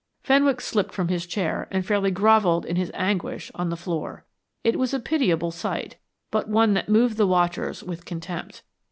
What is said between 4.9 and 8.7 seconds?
a pitiable sight, but one that moved the watchers with contempt.